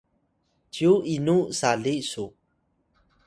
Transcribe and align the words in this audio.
cyu 0.73 0.91
inu 1.15 1.37
sali 1.59 1.95
su 2.09 2.25